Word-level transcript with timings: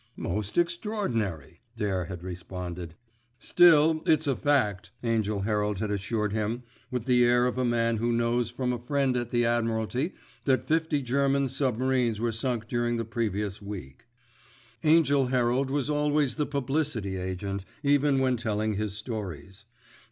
"Most 0.17 0.57
extraordinary," 0.57 1.61
Dare 1.77 2.05
had 2.05 2.23
responded. 2.23 2.95
"Still 3.37 4.01
it's 4.07 4.25
a 4.25 4.35
fact," 4.35 4.89
Angell 5.03 5.41
Herald 5.41 5.77
had 5.77 5.91
assured 5.91 6.33
him, 6.33 6.63
with 6.89 7.05
the 7.05 7.23
air 7.23 7.45
of 7.45 7.59
a 7.59 7.63
man 7.65 7.97
who 7.97 8.11
knows 8.11 8.49
from 8.49 8.73
a 8.73 8.79
friend 8.79 9.15
at 9.15 9.29
the 9.29 9.45
Admiralty 9.45 10.15
that 10.45 10.65
fifty 10.67 11.03
German 11.03 11.49
submarines 11.49 12.19
were 12.19 12.31
sunk 12.31 12.67
during 12.67 12.97
the 12.97 13.05
previous 13.05 13.61
week. 13.61 14.07
Angell 14.83 15.27
Herald 15.27 15.69
was 15.69 15.87
always 15.87 16.33
the 16.33 16.47
publicity 16.47 17.17
agent, 17.17 17.63
even 17.83 18.17
when 18.17 18.37
telling 18.37 18.73
his 18.73 18.93
stories. 18.93 19.65